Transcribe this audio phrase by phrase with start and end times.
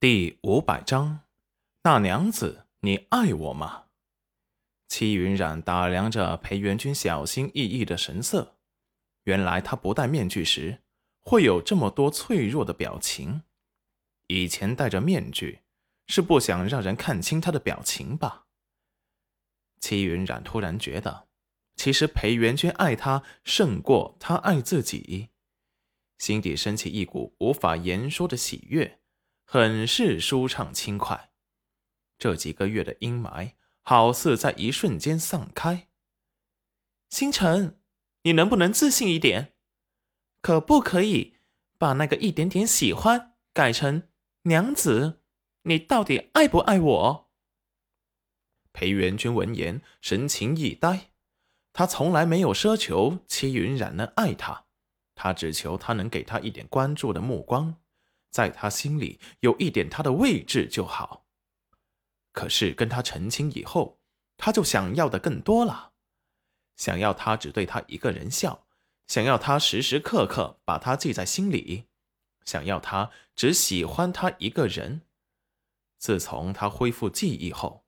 [0.00, 1.24] 第五百章，
[1.82, 3.84] 那娘子，你爱我吗？
[4.88, 8.56] 戚云染打量着裴元君小心翼翼的神色，
[9.24, 10.78] 原来他不戴面具时
[11.20, 13.42] 会有这么多脆弱的表情。
[14.28, 15.58] 以前戴着面具
[16.06, 18.46] 是不想让人看清他的表情吧？
[19.82, 21.28] 戚云染突然觉得，
[21.76, 25.28] 其实裴元君爱他胜过他爱自己，
[26.16, 28.99] 心底升起一股无法言说的喜悦。
[29.52, 31.32] 很是舒畅轻快，
[32.16, 35.88] 这几个月的阴霾好似在一瞬间散开。
[37.08, 37.80] 星辰，
[38.22, 39.54] 你能不能自信一点？
[40.40, 41.38] 可不可以
[41.78, 44.04] 把那个一点点喜欢改成
[44.42, 45.20] 娘子？
[45.62, 47.32] 你到底爱不爱我？
[48.72, 51.10] 裴元君闻言，神情一呆。
[51.72, 54.66] 他从来没有奢求戚云染能爱他，
[55.16, 57.80] 他只求他能给他一点关注的目光。
[58.30, 61.26] 在他心里有一点他的位置就好，
[62.32, 64.00] 可是跟他成亲以后，
[64.36, 65.92] 他就想要的更多了，
[66.76, 68.66] 想要他只对他一个人笑，
[69.08, 71.88] 想要他时时刻刻把他记在心里，
[72.44, 75.02] 想要他只喜欢他一个人。
[75.98, 77.84] 自从他恢复记忆后，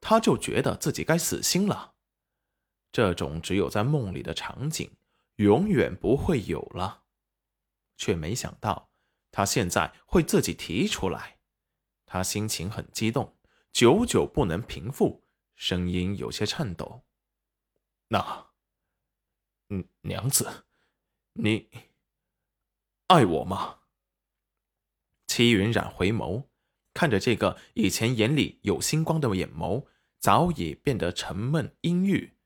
[0.00, 1.94] 他就觉得自己该死心了。
[2.92, 4.96] 这种只有在梦里的场景，
[5.36, 7.02] 永远不会有了，
[7.96, 8.90] 却没想到。
[9.36, 11.36] 他现在会自己提出来，
[12.06, 13.36] 他心情很激动，
[13.70, 17.04] 久久不能平复，声音有些颤抖。
[18.08, 18.46] 那，
[19.68, 20.64] 嗯，娘子，
[21.34, 21.68] 你
[23.08, 23.80] 爱我吗？
[25.26, 26.46] 齐云染回眸，
[26.94, 29.84] 看着这个以前眼里有星光的眼眸，
[30.18, 32.38] 早已变得沉闷阴郁。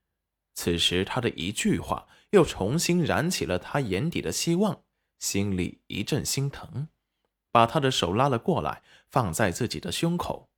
[0.54, 4.82] 此时他的一句话，又重新燃起了他眼底的希望。
[5.20, 6.88] 心里一阵心疼，
[7.52, 10.50] 把他的手拉了过来，放在自己的胸口。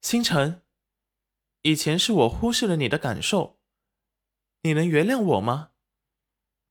[0.00, 0.62] 星辰，
[1.62, 3.58] 以前是我忽视了你的感受，
[4.62, 5.72] 你能原谅我吗？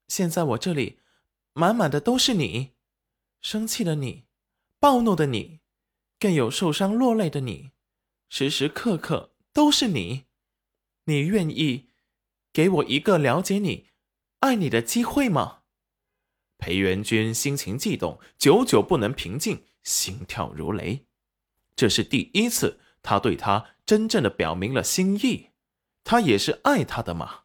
[0.07, 0.99] 现在我这里
[1.53, 2.71] 满满的都是你，
[3.41, 4.25] 生气的你，
[4.79, 5.59] 暴怒的你，
[6.17, 7.71] 更有受伤落泪的你，
[8.29, 10.25] 时时刻刻都是你。
[11.05, 11.89] 你愿意
[12.53, 13.89] 给我一个了解你、
[14.39, 15.62] 爱你的机会吗？
[16.63, 21.05] 裴元君心情悸动，久久不能平静，心跳如雷。
[21.75, 25.49] 这是第一次，他对他真正的表明了心意。
[26.05, 27.41] 他也是爱他的嘛。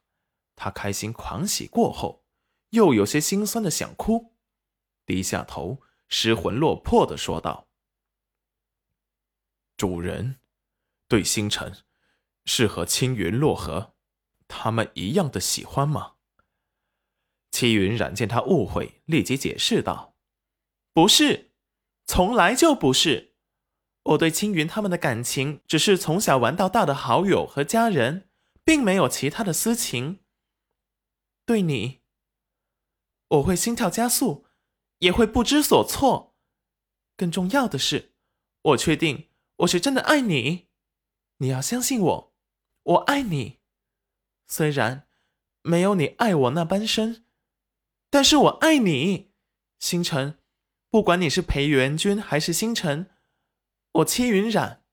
[0.54, 2.24] 他开心狂喜过后，
[2.70, 4.36] 又有些心酸的想哭，
[5.04, 7.66] 低下头，失魂落魄的说道
[9.76, 10.38] ：“主人，
[11.08, 11.76] 对星辰，
[12.44, 13.96] 是和青云、洛河
[14.46, 16.12] 他们一样的喜欢吗？”
[17.50, 20.14] 齐云染见他误会，立即解释道
[20.92, 21.52] ：“不是，
[22.06, 23.34] 从来就不是。
[24.04, 28.28] 我对青云他们的感情，只是从小玩到大的好友和家人，
[28.64, 30.20] 并没有其他的私情。
[31.44, 32.00] 对你，
[33.28, 34.46] 我会心跳加速，
[34.98, 36.36] 也会不知所措。
[37.16, 38.14] 更重要的是，
[38.62, 40.68] 我确定我是真的爱你。
[41.38, 42.34] 你要相信我，
[42.82, 43.58] 我爱你。
[44.46, 45.08] 虽然
[45.62, 47.24] 没有你爱我那般深。”
[48.10, 49.30] 但是我爱你，
[49.78, 50.38] 星辰。
[50.90, 53.10] 不管你是裴元君还是星辰，
[53.92, 54.84] 我戚云染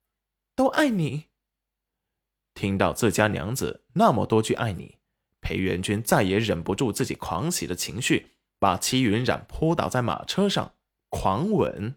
[0.54, 1.28] 都爱你。
[2.54, 4.98] 听到自家娘子那么多句爱你，
[5.40, 10.74] 裴元君再也忍不住自己狂喜的情绪，把戚云染扑倒在马车上，
[11.08, 11.96] 狂吻。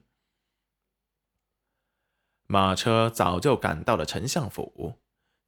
[2.46, 4.94] 马车早就赶到了丞相府，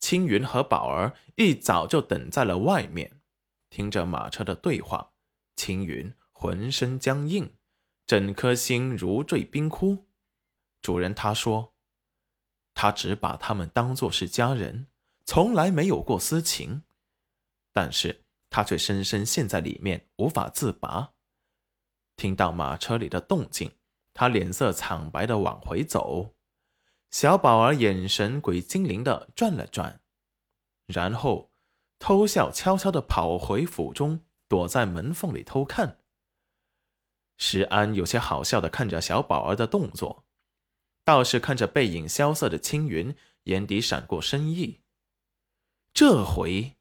[0.01, 3.21] 青云和宝儿一早就等在了外面，
[3.69, 5.13] 听着马车的对话。
[5.57, 7.55] 青云浑身僵硬，
[8.07, 10.09] 整颗心如坠冰窟。
[10.81, 11.75] 主人他说，
[12.75, 14.87] 他只把他们当作是家人，
[15.25, 16.83] 从来没有过私情，
[17.73, 21.13] 但是他却深深陷在里面，无法自拔。
[22.17, 23.73] 听到马车里的动静，
[24.15, 26.35] 他脸色惨白的往回走。
[27.11, 30.01] 小宝儿眼神鬼精灵的转了转，
[30.87, 31.53] 然后
[31.99, 34.25] 偷笑悄悄的跑回府中。
[34.51, 35.99] 躲在门缝里偷看，
[37.37, 40.25] 石安有些好笑的看着小宝儿的动作，
[41.05, 43.15] 倒是看着背影萧瑟的青云，
[43.45, 44.81] 眼底闪过深意。
[45.95, 46.77] 这回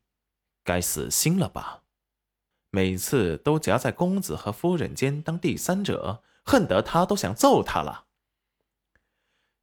[0.63, 1.83] 该死心了吧？
[2.71, 8.07] 每次都夹在公子和夫人间当第三者，恨得他都想揍他了。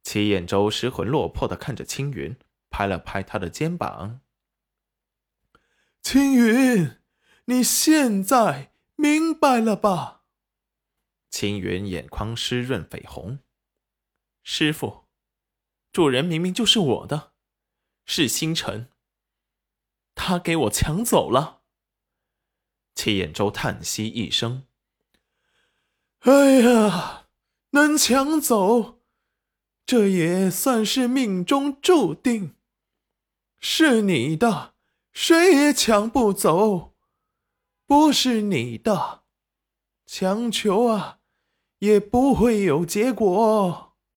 [0.03, 2.37] 齐彦周失魂落魄的看着青云，
[2.69, 4.21] 拍了拍他的肩膀
[6.01, 6.89] ：“青云。”
[7.49, 10.23] 你现在明白了吧？
[11.29, 13.39] 青云眼眶湿润绯红，
[14.43, 15.05] 师傅，
[15.93, 17.31] 主人明明就是我的，
[18.05, 18.89] 是星辰。
[20.13, 21.61] 他给我抢走了。
[22.93, 24.67] 七眼周叹息一声
[26.27, 27.27] ：“哎呀，
[27.69, 28.99] 能抢走，
[29.85, 32.55] 这也算是命中注定。
[33.57, 34.73] 是你的，
[35.13, 36.96] 谁也抢不走；
[37.87, 39.23] 不是你的，
[40.05, 41.19] 强求啊，
[41.79, 43.86] 也不会有结果。”